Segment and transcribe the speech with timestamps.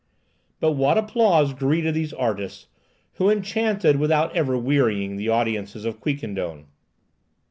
[0.59, 2.65] But what applause greeted these artists,
[3.17, 6.65] who enchanted without ever wearying the audiences of Quiquendone!